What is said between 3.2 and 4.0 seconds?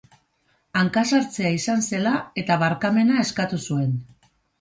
eskatu zuen.